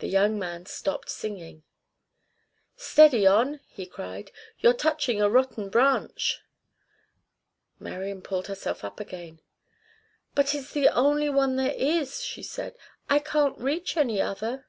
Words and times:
The 0.00 0.06
young 0.06 0.38
man 0.38 0.66
stopped 0.66 1.08
singing. 1.08 1.62
"Steady 2.76 3.26
on," 3.26 3.60
he 3.68 3.86
cried. 3.86 4.30
"You're 4.58 4.74
touching 4.74 5.22
a 5.22 5.30
rotten 5.30 5.70
branch." 5.70 6.40
Marian 7.80 8.20
pulled 8.20 8.48
herself 8.48 8.84
up 8.84 9.00
again. 9.00 9.40
"But 10.34 10.54
it's 10.54 10.74
the 10.74 10.88
only 10.90 11.30
one 11.30 11.56
there 11.56 11.72
is," 11.74 12.22
she 12.22 12.42
said. 12.42 12.76
"I 13.08 13.18
can't 13.18 13.56
reach 13.56 13.96
any 13.96 14.20
other." 14.20 14.66